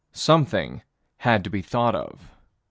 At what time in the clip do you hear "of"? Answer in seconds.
1.93-2.31